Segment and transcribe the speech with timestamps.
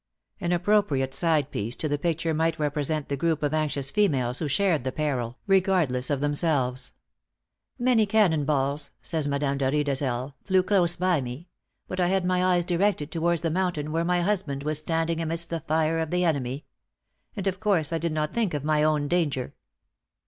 [0.39, 4.47] An appropriate side piece to the picture might represent the group of anxious females who
[4.47, 6.93] shared the peril, regardless of themselves.
[7.77, 11.49] "Many cannon balls," says Madame de Riedesel, "flew close by me;
[11.87, 15.51] but I had my eyes directed towards the mountain where my husband was standing amidst
[15.51, 16.65] the fire of the enemy;
[17.35, 19.53] and of course I did not think of my own danger."